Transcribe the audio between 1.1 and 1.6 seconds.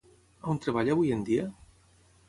en dia?